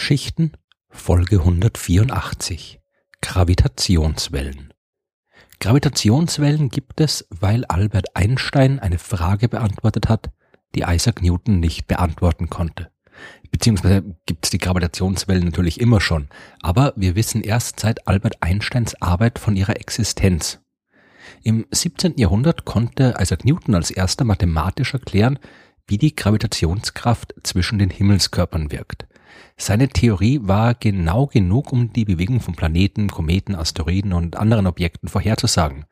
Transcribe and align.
Sternengeschichten 0.00 0.52
Folge 0.88 1.40
184 1.40 2.80
Gravitationswellen 3.20 4.72
Gravitationswellen 5.60 6.70
gibt 6.70 7.02
es, 7.02 7.26
weil 7.28 7.66
Albert 7.66 8.16
Einstein 8.16 8.78
eine 8.78 8.96
Frage 8.96 9.50
beantwortet 9.50 10.08
hat, 10.08 10.30
die 10.74 10.84
Isaac 10.86 11.20
Newton 11.20 11.60
nicht 11.60 11.86
beantworten 11.86 12.48
konnte. 12.48 12.90
Beziehungsweise 13.50 14.16
gibt 14.24 14.46
es 14.46 14.50
die 14.50 14.58
Gravitationswellen 14.58 15.44
natürlich 15.44 15.78
immer 15.78 16.00
schon, 16.00 16.28
aber 16.62 16.94
wir 16.96 17.14
wissen 17.14 17.42
erst 17.42 17.78
seit 17.78 18.08
Albert 18.08 18.42
Einsteins 18.42 19.00
Arbeit 19.02 19.38
von 19.38 19.54
ihrer 19.54 19.76
Existenz. 19.76 20.60
Im 21.42 21.66
17. 21.70 22.14
Jahrhundert 22.16 22.64
konnte 22.64 23.16
Isaac 23.20 23.44
Newton 23.44 23.74
als 23.74 23.90
erster 23.90 24.24
mathematisch 24.24 24.94
erklären, 24.94 25.38
wie 25.86 25.98
die 25.98 26.16
Gravitationskraft 26.16 27.34
zwischen 27.42 27.78
den 27.78 27.90
Himmelskörpern 27.90 28.72
wirkt. 28.72 29.06
Seine 29.56 29.88
Theorie 29.88 30.40
war 30.42 30.74
genau 30.74 31.26
genug, 31.26 31.72
um 31.72 31.92
die 31.92 32.04
Bewegung 32.04 32.40
von 32.40 32.54
Planeten, 32.54 33.08
Kometen, 33.08 33.54
Asteroiden 33.54 34.12
und 34.12 34.36
anderen 34.36 34.66
Objekten 34.66 35.08
vorherzusagen. 35.08 35.84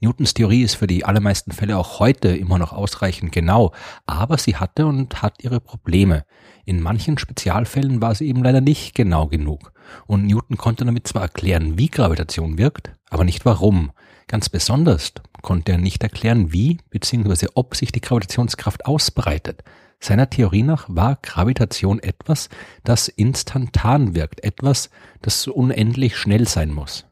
Newtons 0.00 0.32
Theorie 0.32 0.62
ist 0.62 0.76
für 0.76 0.86
die 0.86 1.04
allermeisten 1.04 1.52
Fälle 1.52 1.76
auch 1.76 2.00
heute 2.00 2.28
immer 2.34 2.58
noch 2.58 2.72
ausreichend 2.72 3.32
genau, 3.32 3.72
aber 4.06 4.38
sie 4.38 4.56
hatte 4.56 4.86
und 4.86 5.20
hat 5.20 5.44
ihre 5.44 5.60
Probleme. 5.60 6.24
In 6.64 6.80
manchen 6.80 7.18
Spezialfällen 7.18 8.00
war 8.00 8.14
sie 8.14 8.26
eben 8.26 8.42
leider 8.42 8.60
nicht 8.60 8.94
genau 8.94 9.26
genug. 9.26 9.72
Und 10.06 10.26
Newton 10.26 10.56
konnte 10.56 10.84
damit 10.84 11.06
zwar 11.06 11.22
erklären, 11.22 11.76
wie 11.76 11.88
Gravitation 11.88 12.56
wirkt, 12.58 12.92
aber 13.10 13.24
nicht 13.24 13.44
warum. 13.44 13.90
Ganz 14.28 14.48
besonders 14.48 15.12
konnte 15.42 15.72
er 15.72 15.78
nicht 15.78 16.02
erklären, 16.02 16.52
wie 16.52 16.78
bzw. 16.90 17.48
ob 17.54 17.74
sich 17.74 17.92
die 17.92 18.00
Gravitationskraft 18.00 18.86
ausbreitet. 18.86 19.64
Seiner 20.02 20.30
Theorie 20.30 20.62
nach 20.62 20.86
war 20.88 21.18
Gravitation 21.20 21.98
etwas, 22.00 22.48
das 22.84 23.08
instantan 23.08 24.14
wirkt, 24.14 24.42
etwas, 24.42 24.90
das 25.20 25.46
unendlich 25.46 26.16
schnell 26.16 26.48
sein 26.48 26.72
muss. 26.72 27.04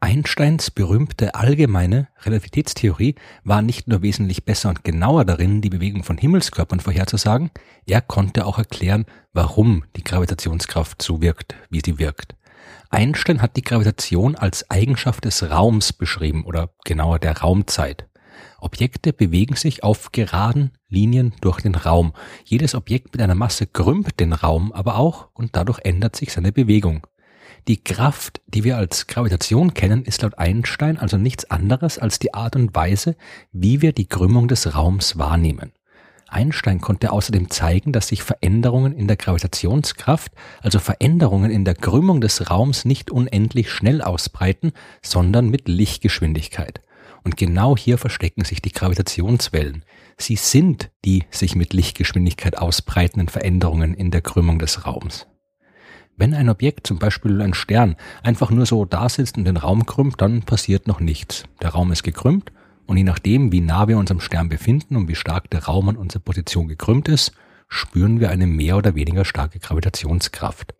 Einsteins 0.00 0.70
berühmte 0.70 1.34
allgemeine 1.34 2.08
Relativitätstheorie 2.24 3.14
war 3.42 3.62
nicht 3.62 3.88
nur 3.88 4.02
wesentlich 4.02 4.44
besser 4.44 4.68
und 4.68 4.84
genauer 4.84 5.24
darin, 5.24 5.62
die 5.62 5.70
Bewegung 5.70 6.02
von 6.02 6.18
Himmelskörpern 6.18 6.80
vorherzusagen, 6.80 7.50
er 7.86 8.02
konnte 8.02 8.44
auch 8.44 8.58
erklären, 8.58 9.06
warum 9.32 9.84
die 9.96 10.04
Gravitationskraft 10.04 11.00
so 11.00 11.22
wirkt, 11.22 11.54
wie 11.70 11.80
sie 11.82 11.98
wirkt. 11.98 12.34
Einstein 12.90 13.40
hat 13.40 13.56
die 13.56 13.62
Gravitation 13.62 14.36
als 14.36 14.70
Eigenschaft 14.70 15.24
des 15.24 15.48
Raums 15.48 15.92
beschrieben 15.92 16.44
oder 16.44 16.70
genauer 16.84 17.18
der 17.18 17.38
Raumzeit. 17.38 18.06
Objekte 18.58 19.12
bewegen 19.12 19.56
sich 19.56 19.82
auf 19.82 20.12
geraden 20.12 20.72
Linien 20.88 21.34
durch 21.40 21.60
den 21.60 21.74
Raum. 21.74 22.12
Jedes 22.44 22.74
Objekt 22.74 23.12
mit 23.12 23.22
einer 23.22 23.34
Masse 23.34 23.66
krümmt 23.66 24.20
den 24.20 24.32
Raum 24.32 24.72
aber 24.72 24.96
auch 24.96 25.28
und 25.34 25.56
dadurch 25.56 25.80
ändert 25.84 26.16
sich 26.16 26.32
seine 26.32 26.52
Bewegung. 26.52 27.06
Die 27.66 27.82
Kraft, 27.82 28.42
die 28.46 28.62
wir 28.62 28.76
als 28.76 29.06
Gravitation 29.06 29.72
kennen, 29.72 30.04
ist 30.04 30.22
laut 30.22 30.38
Einstein 30.38 30.98
also 30.98 31.16
nichts 31.16 31.50
anderes 31.50 31.98
als 31.98 32.18
die 32.18 32.34
Art 32.34 32.56
und 32.56 32.74
Weise, 32.74 33.16
wie 33.52 33.80
wir 33.80 33.92
die 33.92 34.06
Krümmung 34.06 34.48
des 34.48 34.74
Raums 34.74 35.16
wahrnehmen. 35.16 35.72
Einstein 36.28 36.80
konnte 36.80 37.12
außerdem 37.12 37.48
zeigen, 37.50 37.92
dass 37.92 38.08
sich 38.08 38.22
Veränderungen 38.22 38.92
in 38.92 39.06
der 39.06 39.16
Gravitationskraft, 39.16 40.32
also 40.62 40.78
Veränderungen 40.78 41.50
in 41.50 41.64
der 41.64 41.74
Krümmung 41.74 42.20
des 42.20 42.50
Raums 42.50 42.84
nicht 42.84 43.10
unendlich 43.10 43.70
schnell 43.70 44.02
ausbreiten, 44.02 44.72
sondern 45.00 45.48
mit 45.48 45.68
Lichtgeschwindigkeit. 45.68 46.80
Und 47.24 47.36
genau 47.36 47.76
hier 47.76 47.98
verstecken 47.98 48.44
sich 48.44 48.60
die 48.60 48.72
Gravitationswellen. 48.72 49.84
Sie 50.18 50.36
sind 50.36 50.90
die 51.04 51.24
sich 51.30 51.56
mit 51.56 51.72
Lichtgeschwindigkeit 51.72 52.58
ausbreitenden 52.58 53.28
Veränderungen 53.28 53.94
in 53.94 54.10
der 54.10 54.20
Krümmung 54.20 54.58
des 54.58 54.86
Raums. 54.86 55.26
Wenn 56.16 56.34
ein 56.34 56.48
Objekt, 56.48 56.86
zum 56.86 56.98
Beispiel 56.98 57.42
ein 57.42 57.54
Stern, 57.54 57.96
einfach 58.22 58.50
nur 58.50 58.66
so 58.66 58.84
da 58.84 59.08
sitzt 59.08 59.36
und 59.36 59.46
den 59.46 59.56
Raum 59.56 59.84
krümmt, 59.86 60.20
dann 60.20 60.42
passiert 60.42 60.86
noch 60.86 61.00
nichts. 61.00 61.44
Der 61.60 61.70
Raum 61.70 61.90
ist 61.90 62.04
gekrümmt 62.04 62.52
und 62.86 62.98
je 62.98 63.04
nachdem, 63.04 63.50
wie 63.50 63.60
nah 63.60 63.88
wir 63.88 63.98
uns 63.98 64.10
am 64.12 64.20
Stern 64.20 64.48
befinden 64.48 64.94
und 64.94 65.08
wie 65.08 65.16
stark 65.16 65.50
der 65.50 65.64
Raum 65.64 65.88
an 65.88 65.96
unserer 65.96 66.22
Position 66.22 66.68
gekrümmt 66.68 67.08
ist, 67.08 67.32
spüren 67.68 68.20
wir 68.20 68.30
eine 68.30 68.46
mehr 68.46 68.76
oder 68.76 68.94
weniger 68.94 69.24
starke 69.24 69.58
Gravitationskraft. 69.58 70.74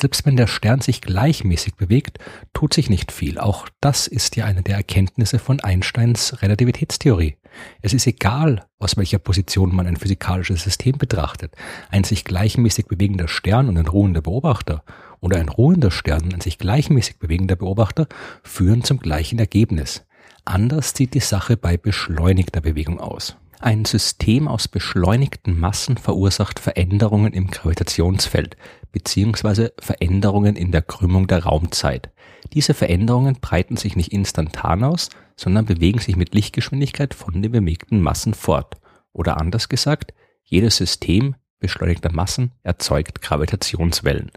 Selbst 0.00 0.24
wenn 0.24 0.36
der 0.36 0.46
Stern 0.46 0.80
sich 0.80 1.00
gleichmäßig 1.00 1.74
bewegt, 1.74 2.18
tut 2.52 2.72
sich 2.72 2.88
nicht 2.88 3.10
viel. 3.10 3.36
Auch 3.36 3.68
das 3.80 4.06
ist 4.06 4.36
ja 4.36 4.44
eine 4.44 4.62
der 4.62 4.76
Erkenntnisse 4.76 5.40
von 5.40 5.58
Einsteins 5.58 6.40
Relativitätstheorie. 6.40 7.36
Es 7.82 7.92
ist 7.92 8.06
egal, 8.06 8.64
aus 8.78 8.96
welcher 8.96 9.18
Position 9.18 9.74
man 9.74 9.88
ein 9.88 9.96
physikalisches 9.96 10.62
System 10.62 10.98
betrachtet. 10.98 11.56
Ein 11.90 12.04
sich 12.04 12.22
gleichmäßig 12.22 12.86
bewegender 12.86 13.26
Stern 13.26 13.68
und 13.68 13.76
ein 13.76 13.88
ruhender 13.88 14.20
Beobachter 14.20 14.84
oder 15.18 15.38
ein 15.38 15.48
ruhender 15.48 15.90
Stern 15.90 16.22
und 16.22 16.34
ein 16.34 16.40
sich 16.42 16.58
gleichmäßig 16.58 17.18
bewegender 17.18 17.56
Beobachter 17.56 18.06
führen 18.44 18.84
zum 18.84 19.00
gleichen 19.00 19.40
Ergebnis. 19.40 20.04
Anders 20.44 20.92
sieht 20.96 21.14
die 21.14 21.20
Sache 21.20 21.56
bei 21.56 21.76
beschleunigter 21.76 22.60
Bewegung 22.60 23.00
aus. 23.00 23.36
Ein 23.60 23.84
System 23.84 24.46
aus 24.46 24.68
beschleunigten 24.68 25.58
Massen 25.58 25.96
verursacht 25.96 26.60
Veränderungen 26.60 27.32
im 27.32 27.48
Gravitationsfeld 27.50 28.56
bzw. 28.92 29.70
Veränderungen 29.80 30.54
in 30.54 30.70
der 30.70 30.82
Krümmung 30.82 31.26
der 31.26 31.42
Raumzeit. 31.42 32.10
Diese 32.52 32.72
Veränderungen 32.72 33.38
breiten 33.40 33.76
sich 33.76 33.96
nicht 33.96 34.12
instantan 34.12 34.84
aus, 34.84 35.08
sondern 35.34 35.66
bewegen 35.66 35.98
sich 35.98 36.14
mit 36.14 36.34
Lichtgeschwindigkeit 36.34 37.14
von 37.14 37.42
den 37.42 37.50
bewegten 37.50 38.00
Massen 38.00 38.32
fort. 38.32 38.76
Oder 39.12 39.40
anders 39.40 39.68
gesagt, 39.68 40.14
jedes 40.44 40.76
System 40.76 41.34
beschleunigter 41.58 42.12
Massen 42.12 42.52
erzeugt 42.62 43.22
Gravitationswellen. 43.22 44.30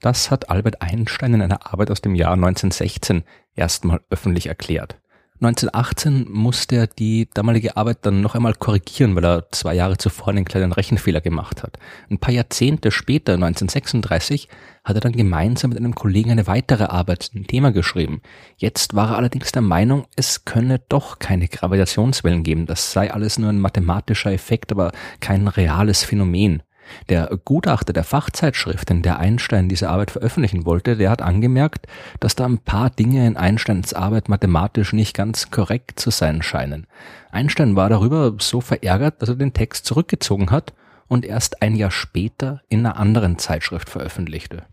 Das 0.00 0.30
hat 0.30 0.50
Albert 0.50 0.82
Einstein 0.82 1.32
in 1.32 1.42
einer 1.42 1.72
Arbeit 1.72 1.90
aus 1.90 2.02
dem 2.02 2.14
Jahr 2.14 2.34
1916 2.34 3.24
erstmal 3.54 4.00
öffentlich 4.10 4.46
erklärt. 4.46 4.98
1918 5.42 6.26
musste 6.30 6.76
er 6.76 6.86
die 6.86 7.26
damalige 7.32 7.78
Arbeit 7.78 7.98
dann 8.02 8.20
noch 8.20 8.34
einmal 8.34 8.52
korrigieren, 8.52 9.16
weil 9.16 9.24
er 9.24 9.50
zwei 9.52 9.74
Jahre 9.74 9.96
zuvor 9.96 10.28
einen 10.28 10.44
kleinen 10.44 10.72
Rechenfehler 10.72 11.22
gemacht 11.22 11.62
hat. 11.62 11.78
Ein 12.10 12.18
paar 12.18 12.34
Jahrzehnte 12.34 12.90
später, 12.90 13.34
1936, 13.34 14.48
hat 14.84 14.96
er 14.96 15.00
dann 15.00 15.12
gemeinsam 15.12 15.70
mit 15.70 15.78
einem 15.78 15.94
Kollegen 15.94 16.30
eine 16.30 16.46
weitere 16.46 16.84
Arbeit 16.84 17.22
zum 17.22 17.46
Thema 17.46 17.72
geschrieben. 17.72 18.20
Jetzt 18.58 18.94
war 18.94 19.12
er 19.12 19.16
allerdings 19.16 19.50
der 19.50 19.62
Meinung, 19.62 20.06
es 20.14 20.44
könne 20.44 20.82
doch 20.90 21.18
keine 21.18 21.48
Gravitationswellen 21.48 22.42
geben. 22.42 22.66
Das 22.66 22.92
sei 22.92 23.10
alles 23.10 23.38
nur 23.38 23.48
ein 23.48 23.60
mathematischer 23.60 24.32
Effekt, 24.32 24.72
aber 24.72 24.92
kein 25.20 25.48
reales 25.48 26.04
Phänomen. 26.04 26.62
Der 27.08 27.38
Gutachter 27.44 27.92
der 27.92 28.04
Fachzeitschrift, 28.04 28.90
in 28.90 29.02
der 29.02 29.18
Einstein 29.18 29.68
diese 29.68 29.90
Arbeit 29.90 30.10
veröffentlichen 30.10 30.64
wollte, 30.64 30.96
der 30.96 31.10
hat 31.10 31.22
angemerkt, 31.22 31.86
dass 32.20 32.36
da 32.36 32.46
ein 32.46 32.58
paar 32.58 32.90
Dinge 32.90 33.26
in 33.26 33.36
Einsteins 33.36 33.92
Arbeit 33.92 34.28
mathematisch 34.28 34.92
nicht 34.92 35.16
ganz 35.16 35.50
korrekt 35.50 35.98
zu 36.00 36.10
sein 36.10 36.42
scheinen. 36.42 36.86
Einstein 37.30 37.76
war 37.76 37.88
darüber 37.88 38.34
so 38.38 38.60
verärgert, 38.60 39.22
dass 39.22 39.28
er 39.28 39.36
den 39.36 39.52
Text 39.52 39.86
zurückgezogen 39.86 40.50
hat 40.50 40.72
und 41.08 41.24
erst 41.24 41.62
ein 41.62 41.74
Jahr 41.74 41.90
später 41.90 42.62
in 42.68 42.80
einer 42.80 42.96
anderen 42.96 43.38
Zeitschrift 43.38 43.90
veröffentlichte. 43.90 44.64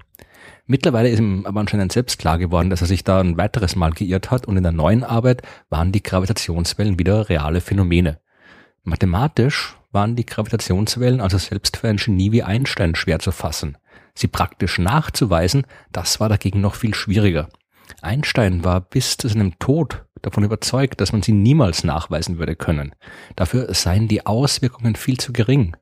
Mittlerweile 0.67 1.09
ist 1.09 1.19
ihm 1.19 1.45
aber 1.45 1.61
anscheinend 1.61 1.93
selbst 1.93 2.19
klar 2.19 2.37
geworden, 2.37 2.69
dass 2.69 2.81
er 2.81 2.87
sich 2.87 3.05
da 3.05 3.21
ein 3.21 3.37
weiteres 3.37 3.75
Mal 3.77 3.91
geirrt 3.91 4.31
hat 4.31 4.45
und 4.47 4.57
in 4.57 4.63
der 4.63 4.73
neuen 4.73 5.05
Arbeit 5.05 5.41
waren 5.69 5.93
die 5.93 6.03
Gravitationswellen 6.03 6.99
wieder 6.99 7.29
reale 7.29 7.61
Phänomene. 7.61 8.19
Mathematisch 8.83 9.77
waren 9.97 10.15
die 10.15 10.27
Gravitationswellen 10.27 11.21
also 11.21 11.39
selbst 11.39 11.77
für 11.77 11.87
ein 11.87 11.97
Genie 11.97 12.31
wie 12.31 12.43
Einstein 12.43 12.93
schwer 12.93 13.17
zu 13.17 13.31
fassen. 13.31 13.79
Sie 14.13 14.27
praktisch 14.27 14.77
nachzuweisen, 14.77 15.65
das 15.91 16.19
war 16.19 16.29
dagegen 16.29 16.61
noch 16.61 16.75
viel 16.75 16.93
schwieriger. 16.93 17.49
Einstein 18.03 18.63
war 18.63 18.79
bis 18.79 19.17
zu 19.17 19.27
seinem 19.27 19.57
Tod 19.57 20.05
davon 20.21 20.43
überzeugt, 20.43 21.01
dass 21.01 21.13
man 21.13 21.23
sie 21.23 21.31
niemals 21.31 21.83
nachweisen 21.83 22.37
würde 22.37 22.55
können. 22.55 22.93
Dafür 23.35 23.73
seien 23.73 24.07
die 24.07 24.23
Auswirkungen 24.23 24.95
viel 24.95 25.17
zu 25.17 25.33
gering. 25.33 25.75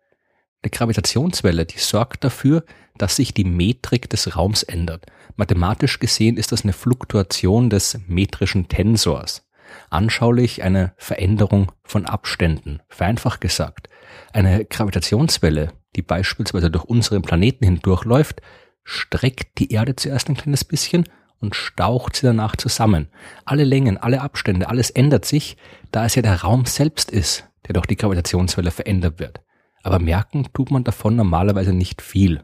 Die 0.64 0.72
Gravitationswelle, 0.72 1.66
die 1.66 1.80
sorgt 1.80 2.24
dafür, 2.24 2.64
dass 2.98 3.18
sich 3.18 3.34
die 3.34 3.44
Metrik 3.44 4.10
des 4.10 4.38
Raums 4.38 4.64
ändert. 4.64 5.08
Mathematisch 5.36 6.00
gesehen 6.00 6.38
ist 6.38 6.54
das 6.54 6.64
eine 6.64 6.72
Fluktuation 6.72 7.70
des 7.70 8.00
metrischen 8.08 8.70
Tensors 8.70 9.46
anschaulich 9.90 10.64
eine 10.64 10.94
Veränderung 10.98 11.72
von 11.84 12.06
Abständen. 12.06 12.82
Vereinfacht 12.90 13.42
gesagt, 13.42 13.90
eine 14.34 14.66
Gravitationswelle, 14.66 15.72
die 15.96 16.02
beispielsweise 16.02 16.72
durch 16.72 16.86
unseren 16.86 17.22
Planeten 17.22 17.66
hindurchläuft, 17.66 18.42
streckt 18.84 19.58
die 19.60 19.72
Erde 19.72 19.96
zuerst 19.96 20.30
ein 20.30 20.38
kleines 20.38 20.64
bisschen 20.64 21.06
und 21.40 21.56
staucht 21.56 22.16
sie 22.16 22.26
danach 22.26 22.56
zusammen. 22.56 23.08
Alle 23.46 23.64
Längen, 23.64 23.98
alle 23.98 24.22
Abstände, 24.22 24.70
alles 24.70 24.90
ändert 24.90 25.26
sich, 25.26 25.58
da 25.92 26.06
es 26.06 26.16
ja 26.16 26.22
der 26.22 26.42
Raum 26.42 26.66
selbst 26.66 27.12
ist, 27.12 27.48
der 27.68 27.74
durch 27.74 27.86
die 27.86 27.98
Gravitationswelle 27.98 28.72
verändert 28.72 29.20
wird. 29.20 29.42
Aber 29.84 30.00
merken 30.00 30.48
tut 30.54 30.72
man 30.72 30.84
davon 30.84 31.16
normalerweise 31.16 31.74
nicht 31.74 32.02
viel. 32.02 32.44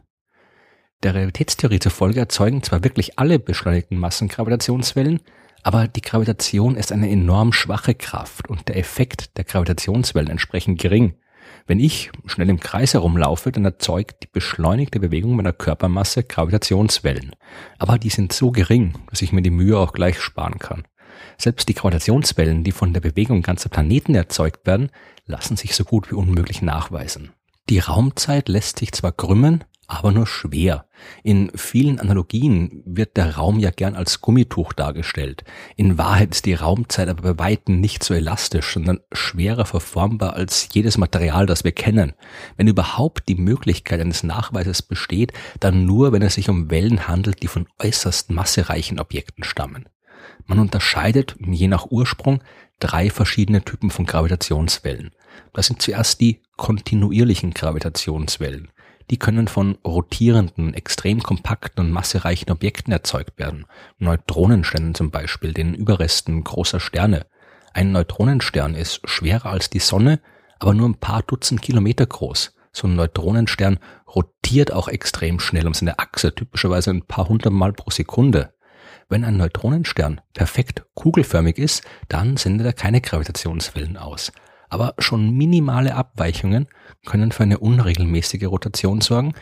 Der 1.02 1.14
Realitätstheorie 1.14 1.80
zufolge 1.80 2.20
erzeugen 2.20 2.62
zwar 2.62 2.84
wirklich 2.84 3.18
alle 3.18 3.40
beschleunigten 3.40 3.98
Massen 3.98 4.28
Gravitationswellen, 4.28 5.20
aber 5.64 5.88
die 5.88 6.02
Gravitation 6.02 6.76
ist 6.76 6.92
eine 6.92 7.10
enorm 7.10 7.52
schwache 7.52 7.94
Kraft 7.94 8.48
und 8.48 8.68
der 8.68 8.76
Effekt 8.76 9.36
der 9.36 9.44
Gravitationswellen 9.44 10.30
entsprechend 10.30 10.80
gering. 10.80 11.14
Wenn 11.66 11.80
ich 11.80 12.10
schnell 12.26 12.50
im 12.50 12.60
Kreis 12.60 12.94
herumlaufe, 12.94 13.52
dann 13.52 13.64
erzeugt 13.64 14.24
die 14.24 14.28
beschleunigte 14.32 15.00
Bewegung 15.00 15.36
meiner 15.36 15.52
Körpermasse 15.52 16.24
Gravitationswellen. 16.24 17.34
Aber 17.78 17.98
die 17.98 18.10
sind 18.10 18.32
so 18.32 18.50
gering, 18.50 18.94
dass 19.10 19.22
ich 19.22 19.32
mir 19.32 19.42
die 19.42 19.50
Mühe 19.50 19.78
auch 19.78 19.92
gleich 19.92 20.20
sparen 20.20 20.58
kann. 20.58 20.84
Selbst 21.38 21.68
die 21.68 21.74
Gravitationswellen, 21.74 22.64
die 22.64 22.72
von 22.72 22.92
der 22.92 23.00
Bewegung 23.00 23.42
ganzer 23.42 23.68
Planeten 23.68 24.14
erzeugt 24.14 24.66
werden, 24.66 24.90
lassen 25.26 25.56
sich 25.56 25.74
so 25.74 25.84
gut 25.84 26.10
wie 26.10 26.16
unmöglich 26.16 26.62
nachweisen. 26.62 27.32
Die 27.68 27.78
Raumzeit 27.78 28.48
lässt 28.48 28.78
sich 28.78 28.92
zwar 28.92 29.12
krümmen, 29.12 29.64
aber 29.92 30.12
nur 30.12 30.26
schwer. 30.26 30.86
In 31.22 31.50
vielen 31.54 32.00
Analogien 32.00 32.82
wird 32.84 33.16
der 33.16 33.36
Raum 33.36 33.58
ja 33.58 33.70
gern 33.70 33.94
als 33.94 34.20
Gummituch 34.20 34.72
dargestellt. 34.72 35.44
In 35.76 35.98
Wahrheit 35.98 36.30
ist 36.30 36.46
die 36.46 36.54
Raumzeit 36.54 37.08
aber 37.08 37.34
bei 37.34 37.44
weitem 37.44 37.80
nicht 37.80 38.02
so 38.02 38.14
elastisch, 38.14 38.72
sondern 38.72 39.00
schwerer 39.12 39.66
verformbar 39.66 40.34
als 40.34 40.68
jedes 40.72 40.98
Material, 40.98 41.46
das 41.46 41.64
wir 41.64 41.72
kennen. 41.72 42.14
Wenn 42.56 42.68
überhaupt 42.68 43.28
die 43.28 43.34
Möglichkeit 43.34 44.00
eines 44.00 44.22
Nachweises 44.22 44.82
besteht, 44.82 45.32
dann 45.60 45.84
nur, 45.84 46.12
wenn 46.12 46.22
es 46.22 46.34
sich 46.34 46.48
um 46.48 46.70
Wellen 46.70 47.08
handelt, 47.08 47.42
die 47.42 47.48
von 47.48 47.66
äußerst 47.78 48.30
massereichen 48.30 48.98
Objekten 48.98 49.44
stammen. 49.44 49.88
Man 50.46 50.58
unterscheidet, 50.58 51.36
je 51.38 51.68
nach 51.68 51.86
Ursprung, 51.90 52.42
drei 52.78 53.10
verschiedene 53.10 53.62
Typen 53.62 53.90
von 53.90 54.06
Gravitationswellen. 54.06 55.12
Das 55.52 55.66
sind 55.66 55.82
zuerst 55.82 56.20
die 56.20 56.40
kontinuierlichen 56.56 57.52
Gravitationswellen. 57.52 58.70
Die 59.12 59.18
können 59.18 59.46
von 59.46 59.76
rotierenden, 59.86 60.72
extrem 60.72 61.22
kompakten 61.22 61.84
und 61.84 61.92
massereichen 61.92 62.50
Objekten 62.50 62.94
erzeugt 62.94 63.38
werden. 63.38 63.66
Neutronensternen 63.98 64.94
zum 64.94 65.10
Beispiel, 65.10 65.52
den 65.52 65.74
Überresten 65.74 66.42
großer 66.42 66.80
Sterne. 66.80 67.26
Ein 67.74 67.92
Neutronenstern 67.92 68.74
ist 68.74 69.02
schwerer 69.04 69.50
als 69.50 69.68
die 69.68 69.80
Sonne, 69.80 70.18
aber 70.58 70.72
nur 70.72 70.88
ein 70.88 70.94
paar 70.94 71.22
Dutzend 71.22 71.60
Kilometer 71.60 72.06
groß. 72.06 72.54
So 72.72 72.88
ein 72.88 72.96
Neutronenstern 72.96 73.80
rotiert 74.08 74.72
auch 74.72 74.88
extrem 74.88 75.40
schnell 75.40 75.66
um 75.66 75.74
seine 75.74 75.98
Achse, 75.98 76.34
typischerweise 76.34 76.88
ein 76.90 77.02
paar 77.02 77.28
hundert 77.28 77.52
Mal 77.52 77.74
pro 77.74 77.90
Sekunde. 77.90 78.54
Wenn 79.10 79.24
ein 79.24 79.36
Neutronenstern 79.36 80.22
perfekt 80.32 80.86
kugelförmig 80.94 81.58
ist, 81.58 81.84
dann 82.08 82.38
sendet 82.38 82.66
er 82.66 82.72
keine 82.72 83.02
Gravitationswellen 83.02 83.98
aus 83.98 84.32
aber 84.72 84.94
schon 84.98 85.36
minimale 85.36 85.94
Abweichungen 85.94 86.66
können 87.04 87.30
für 87.30 87.42
eine 87.42 87.58
unregelmäßige 87.58 88.44
Rotation 88.44 89.02
sorgen, 89.02 89.34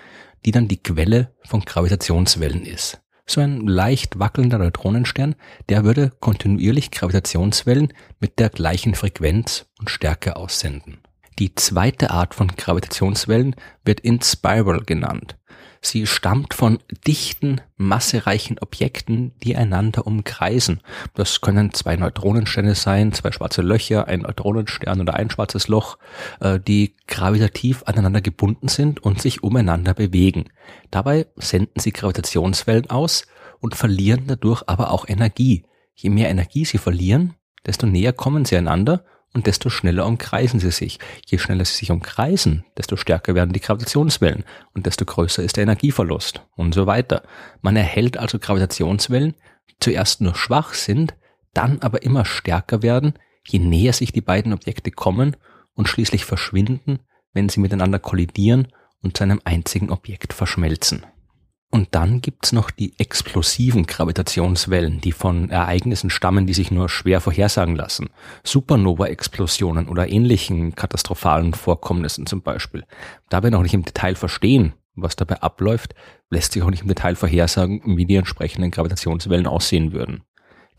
die 0.44 0.50
dann 0.50 0.66
die 0.66 0.82
Quelle 0.82 1.32
von 1.44 1.60
Gravitationswellen 1.60 2.64
ist. 2.66 3.00
So 3.26 3.40
ein 3.40 3.68
leicht 3.68 4.18
wackelnder 4.18 4.58
Neutronenstern, 4.58 5.36
der 5.68 5.84
würde 5.84 6.10
kontinuierlich 6.18 6.90
Gravitationswellen 6.90 7.92
mit 8.18 8.40
der 8.40 8.48
gleichen 8.48 8.96
Frequenz 8.96 9.66
und 9.78 9.88
Stärke 9.88 10.34
aussenden. 10.34 10.98
Die 11.38 11.54
zweite 11.54 12.10
Art 12.10 12.34
von 12.34 12.48
Gravitationswellen 12.48 13.54
wird 13.84 14.00
in 14.00 14.20
Spiral 14.20 14.80
genannt. 14.80 15.38
Sie 15.82 16.06
stammt 16.06 16.52
von 16.52 16.78
dichten, 17.06 17.62
massereichen 17.78 18.58
Objekten, 18.58 19.32
die 19.42 19.56
einander 19.56 20.06
umkreisen. 20.06 20.82
Das 21.14 21.40
können 21.40 21.72
zwei 21.72 21.96
Neutronensterne 21.96 22.74
sein, 22.74 23.12
zwei 23.14 23.32
schwarze 23.32 23.62
Löcher, 23.62 24.06
ein 24.06 24.20
Neutronenstern 24.20 25.00
oder 25.00 25.14
ein 25.14 25.30
schwarzes 25.30 25.68
Loch, 25.68 25.96
äh, 26.40 26.60
die 26.60 26.96
gravitativ 27.06 27.82
aneinander 27.86 28.20
gebunden 28.20 28.68
sind 28.68 29.02
und 29.02 29.22
sich 29.22 29.42
umeinander 29.42 29.94
bewegen. 29.94 30.50
Dabei 30.90 31.26
senden 31.36 31.80
sie 31.80 31.92
Gravitationswellen 31.92 32.90
aus 32.90 33.26
und 33.58 33.74
verlieren 33.74 34.24
dadurch 34.26 34.62
aber 34.66 34.90
auch 34.90 35.08
Energie. 35.08 35.64
Je 35.94 36.10
mehr 36.10 36.28
Energie 36.28 36.66
sie 36.66 36.78
verlieren, 36.78 37.34
desto 37.64 37.86
näher 37.86 38.12
kommen 38.12 38.44
sie 38.44 38.56
einander 38.56 39.04
und 39.32 39.46
desto 39.46 39.70
schneller 39.70 40.06
umkreisen 40.06 40.60
sie 40.60 40.70
sich. 40.70 40.98
Je 41.26 41.38
schneller 41.38 41.64
sie 41.64 41.76
sich 41.76 41.90
umkreisen, 41.90 42.64
desto 42.76 42.96
stärker 42.96 43.34
werden 43.34 43.52
die 43.52 43.60
Gravitationswellen 43.60 44.44
und 44.74 44.86
desto 44.86 45.04
größer 45.04 45.42
ist 45.42 45.56
der 45.56 45.62
Energieverlust 45.62 46.42
und 46.56 46.74
so 46.74 46.86
weiter. 46.86 47.22
Man 47.62 47.76
erhält 47.76 48.16
also 48.16 48.38
Gravitationswellen, 48.38 49.34
die 49.70 49.76
zuerst 49.80 50.20
nur 50.20 50.34
schwach 50.34 50.74
sind, 50.74 51.14
dann 51.54 51.80
aber 51.80 52.02
immer 52.02 52.24
stärker 52.24 52.82
werden, 52.82 53.14
je 53.46 53.58
näher 53.58 53.92
sich 53.92 54.12
die 54.12 54.20
beiden 54.20 54.52
Objekte 54.52 54.90
kommen 54.90 55.36
und 55.74 55.88
schließlich 55.88 56.24
verschwinden, 56.24 57.00
wenn 57.32 57.48
sie 57.48 57.60
miteinander 57.60 57.98
kollidieren 57.98 58.68
und 59.02 59.16
zu 59.16 59.22
einem 59.22 59.40
einzigen 59.44 59.90
Objekt 59.90 60.32
verschmelzen. 60.32 61.06
Und 61.72 61.94
dann 61.94 62.20
gibt's 62.20 62.50
noch 62.50 62.72
die 62.72 62.98
explosiven 62.98 63.86
Gravitationswellen, 63.86 65.00
die 65.00 65.12
von 65.12 65.50
Ereignissen 65.50 66.10
stammen, 66.10 66.46
die 66.46 66.52
sich 66.52 66.72
nur 66.72 66.88
schwer 66.88 67.20
vorhersagen 67.20 67.76
lassen. 67.76 68.10
Supernova-Explosionen 68.42 69.88
oder 69.88 70.08
ähnlichen 70.08 70.74
katastrophalen 70.74 71.54
Vorkommnissen 71.54 72.26
zum 72.26 72.42
Beispiel. 72.42 72.84
Da 73.28 73.44
wir 73.44 73.52
noch 73.52 73.62
nicht 73.62 73.74
im 73.74 73.84
Detail 73.84 74.16
verstehen, 74.16 74.72
was 74.96 75.14
dabei 75.14 75.42
abläuft, 75.42 75.94
lässt 76.28 76.52
sich 76.52 76.62
auch 76.64 76.70
nicht 76.70 76.82
im 76.82 76.88
Detail 76.88 77.14
vorhersagen, 77.14 77.96
wie 77.96 78.04
die 78.04 78.16
entsprechenden 78.16 78.72
Gravitationswellen 78.72 79.46
aussehen 79.46 79.92
würden. 79.92 80.24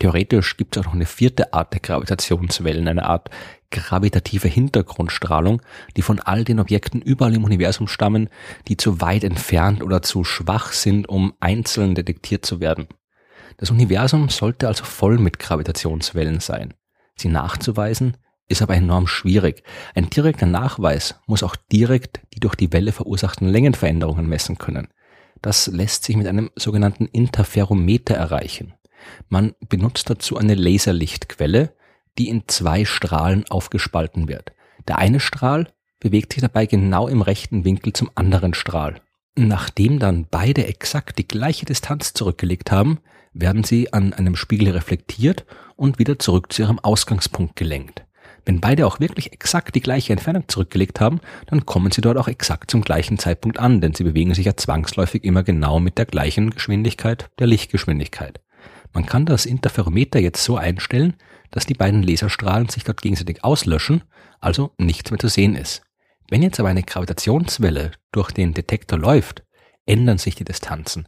Theoretisch 0.01 0.57
gibt 0.57 0.75
es 0.75 0.81
auch 0.81 0.87
noch 0.87 0.95
eine 0.95 1.05
vierte 1.05 1.53
Art 1.53 1.73
der 1.73 1.79
Gravitationswellen, 1.79 2.87
eine 2.87 3.05
Art 3.05 3.29
gravitative 3.69 4.47
Hintergrundstrahlung, 4.47 5.61
die 5.95 6.01
von 6.01 6.19
all 6.19 6.43
den 6.43 6.59
Objekten 6.59 7.03
überall 7.03 7.35
im 7.35 7.43
Universum 7.43 7.87
stammen, 7.87 8.27
die 8.67 8.77
zu 8.77 8.99
weit 8.99 9.23
entfernt 9.23 9.83
oder 9.83 10.01
zu 10.01 10.23
schwach 10.23 10.71
sind, 10.71 11.07
um 11.07 11.35
einzeln 11.39 11.93
detektiert 11.93 12.47
zu 12.47 12.59
werden. 12.59 12.87
Das 13.57 13.69
Universum 13.69 14.29
sollte 14.29 14.67
also 14.67 14.85
voll 14.85 15.19
mit 15.19 15.37
Gravitationswellen 15.37 16.39
sein. 16.39 16.73
Sie 17.15 17.29
nachzuweisen 17.29 18.17
ist 18.47 18.63
aber 18.63 18.73
enorm 18.73 19.05
schwierig. 19.05 19.61
Ein 19.93 20.09
direkter 20.09 20.47
Nachweis 20.47 21.13
muss 21.27 21.43
auch 21.43 21.55
direkt 21.71 22.21
die 22.33 22.39
durch 22.39 22.55
die 22.55 22.73
Welle 22.73 22.91
verursachten 22.91 23.47
Längenveränderungen 23.47 24.27
messen 24.27 24.57
können. 24.57 24.87
Das 25.43 25.67
lässt 25.67 26.05
sich 26.05 26.17
mit 26.17 26.25
einem 26.25 26.49
sogenannten 26.55 27.05
Interferometer 27.05 28.15
erreichen. 28.15 28.73
Man 29.29 29.53
benutzt 29.69 30.09
dazu 30.09 30.37
eine 30.37 30.55
Laserlichtquelle, 30.55 31.73
die 32.17 32.29
in 32.29 32.43
zwei 32.47 32.85
Strahlen 32.85 33.45
aufgespalten 33.49 34.27
wird. 34.27 34.51
Der 34.87 34.97
eine 34.97 35.19
Strahl 35.19 35.67
bewegt 35.99 36.33
sich 36.33 36.41
dabei 36.41 36.65
genau 36.65 37.07
im 37.07 37.21
rechten 37.21 37.63
Winkel 37.63 37.93
zum 37.93 38.09
anderen 38.15 38.53
Strahl. 38.53 39.01
Nachdem 39.35 39.99
dann 39.99 40.27
beide 40.29 40.65
exakt 40.67 41.17
die 41.17 41.27
gleiche 41.27 41.65
Distanz 41.65 42.13
zurückgelegt 42.13 42.71
haben, 42.71 42.99
werden 43.33 43.63
sie 43.63 43.93
an 43.93 44.11
einem 44.13 44.35
Spiegel 44.35 44.71
reflektiert 44.71 45.45
und 45.77 45.99
wieder 45.99 46.19
zurück 46.19 46.51
zu 46.51 46.63
ihrem 46.63 46.79
Ausgangspunkt 46.79 47.55
gelenkt. 47.55 48.03
Wenn 48.43 48.59
beide 48.59 48.87
auch 48.87 48.99
wirklich 48.99 49.31
exakt 49.31 49.75
die 49.75 49.81
gleiche 49.81 50.13
Entfernung 50.13 50.47
zurückgelegt 50.47 50.99
haben, 50.99 51.21
dann 51.47 51.65
kommen 51.65 51.91
sie 51.91 52.01
dort 52.01 52.17
auch 52.17 52.27
exakt 52.27 52.71
zum 52.71 52.81
gleichen 52.81 53.19
Zeitpunkt 53.19 53.59
an, 53.59 53.81
denn 53.81 53.93
sie 53.93 54.03
bewegen 54.03 54.33
sich 54.33 54.47
ja 54.47 54.57
zwangsläufig 54.57 55.23
immer 55.23 55.43
genau 55.43 55.79
mit 55.79 55.97
der 55.97 56.05
gleichen 56.05 56.49
Geschwindigkeit 56.49 57.29
der 57.39 57.47
Lichtgeschwindigkeit. 57.47 58.41
Man 58.93 59.05
kann 59.05 59.25
das 59.25 59.45
Interferometer 59.45 60.19
jetzt 60.19 60.43
so 60.43 60.57
einstellen, 60.57 61.15
dass 61.49 61.65
die 61.65 61.73
beiden 61.73 62.03
Laserstrahlen 62.03 62.69
sich 62.69 62.83
dort 62.83 63.01
gegenseitig 63.01 63.43
auslöschen, 63.43 64.03
also 64.39 64.71
nichts 64.77 65.11
mehr 65.11 65.19
zu 65.19 65.27
sehen 65.27 65.55
ist. 65.55 65.83
Wenn 66.29 66.41
jetzt 66.41 66.59
aber 66.59 66.69
eine 66.69 66.83
Gravitationswelle 66.83 67.91
durch 68.11 68.31
den 68.31 68.53
Detektor 68.53 68.97
läuft, 68.97 69.43
ändern 69.85 70.17
sich 70.17 70.35
die 70.35 70.45
Distanzen. 70.45 71.07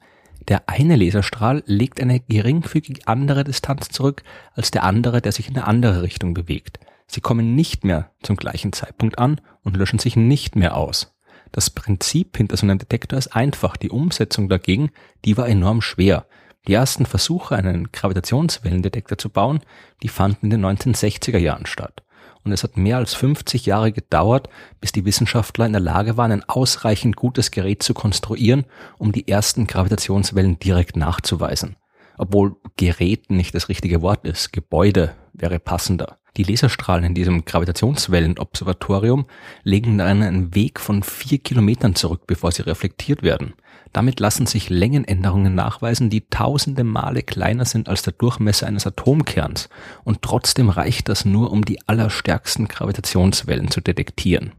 Der 0.50 0.68
eine 0.68 0.98
Laserstrahl 0.98 1.64
legt 1.66 2.02
eine 2.02 2.20
geringfügig 2.20 3.08
andere 3.08 3.46
Distanz 3.46 3.90
zurück 3.90 4.24
als 4.54 4.72
der 4.72 4.84
andere, 4.84 5.22
der 5.22 5.32
sich 5.32 5.48
in 5.48 5.56
eine 5.56 5.68
andere 5.68 6.02
Richtung 6.02 6.34
bewegt. 6.34 6.80
Sie 7.08 7.22
kommen 7.22 7.56
nicht 7.56 7.86
mehr 7.86 8.12
zum 8.22 8.36
gleichen 8.36 8.74
Zeitpunkt 8.74 9.20
an 9.20 9.40
und 9.62 9.78
löschen 9.78 10.00
sich 10.00 10.16
nicht 10.16 10.56
mehr 10.56 10.76
aus. 10.76 11.16
Das 11.54 11.70
Prinzip 11.70 12.36
hinter 12.36 12.58
so 12.58 12.66
einem 12.66 12.80
Detektor 12.80 13.18
ist 13.18 13.36
einfach. 13.36 13.78
Die 13.78 13.92
Umsetzung 13.92 14.50
dagegen, 14.50 14.90
die 15.24 15.38
war 15.38 15.48
enorm 15.48 15.82
schwer. 15.82 16.26
Die 16.68 16.74
ersten 16.74 17.06
Versuche, 17.06 17.56
einen 17.56 17.92
Gravitationswellendetektor 17.92 19.18
zu 19.18 19.30
bauen, 19.30 19.60
die 20.02 20.08
fanden 20.08 20.46
in 20.46 20.62
den 20.62 20.66
1960er 20.66 21.38
Jahren 21.38 21.66
statt. 21.66 22.04
Und 22.46 22.52
es 22.52 22.64
hat 22.64 22.78
mehr 22.78 22.98
als 22.98 23.14
50 23.14 23.66
Jahre 23.66 23.92
gedauert, 23.92 24.50
bis 24.80 24.92
die 24.92 25.06
Wissenschaftler 25.06 25.66
in 25.66 25.74
der 25.74 25.82
Lage 25.82 26.18
waren, 26.18 26.32
ein 26.32 26.48
ausreichend 26.48 27.16
gutes 27.16 27.52
Gerät 27.52 27.84
zu 27.84 27.94
konstruieren, 27.94 28.66
um 28.98 29.12
die 29.12 29.28
ersten 29.28 29.68
Gravitationswellen 29.68 30.60
direkt 30.60 30.96
nachzuweisen. 30.96 31.76
Obwohl 32.18 32.56
Gerät 32.78 33.30
nicht 33.30 33.56
das 33.56 33.70
richtige 33.70 34.02
Wort 34.02 34.26
ist, 34.26 34.54
Gebäude 34.54 35.16
wäre 35.34 35.60
passender. 35.60 36.18
Die 36.36 36.44
Laserstrahlen 36.44 37.06
in 37.06 37.14
diesem 37.14 37.46
Gravitationswellenobservatorium 37.46 39.28
legen 39.64 40.00
dann 40.00 40.24
einen 40.24 40.56
Weg 40.56 40.80
von 40.80 41.04
vier 41.04 41.38
Kilometern 41.38 41.94
zurück, 41.94 42.24
bevor 42.26 42.52
sie 42.52 42.64
reflektiert 42.64 43.22
werden. 43.22 43.54
Damit 43.92 44.20
lassen 44.20 44.48
sich 44.48 44.72
Längenänderungen 44.72 45.54
nachweisen, 45.54 46.10
die 46.10 46.28
tausende 46.28 46.84
Male 46.84 47.22
kleiner 47.22 47.66
sind 47.66 47.88
als 47.88 48.02
der 48.02 48.14
Durchmesser 48.14 48.66
eines 48.66 48.88
Atomkerns. 48.88 49.70
Und 50.04 50.24
trotzdem 50.24 50.70
reicht 50.70 51.08
das 51.08 51.24
nur, 51.24 51.52
um 51.52 51.64
die 51.64 51.88
allerstärksten 51.88 52.68
Gravitationswellen 52.68 53.70
zu 53.70 53.82
detektieren. 53.82 54.54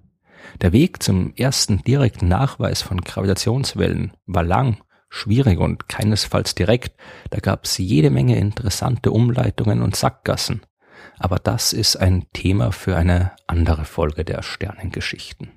Der 0.61 0.73
Weg 0.73 1.03
zum 1.03 1.35
ersten 1.35 1.83
direkten 1.83 2.29
Nachweis 2.29 2.83
von 2.83 3.01
Gravitationswellen 3.01 4.13
war 4.27 4.45
lang, 4.45 4.77
schwierig 5.09 5.59
und 5.59 5.89
keinesfalls 5.89 6.55
direkt. 6.55 6.97
Da 7.31 7.41
gab 7.41 7.65
es 7.65 7.79
jede 7.79 8.11
Menge 8.11 8.39
interessante 8.39 9.11
Umleitungen 9.11 9.83
und 9.83 9.97
Sackgassen. 9.97 10.61
Aber 11.19 11.39
das 11.39 11.73
ist 11.73 11.97
ein 11.97 12.27
Thema 12.33 12.73
für 12.73 12.97
eine 12.97 13.33
andere 13.47 13.85
Folge 13.85 14.25
der 14.25 14.43
Sternengeschichten. 14.43 15.51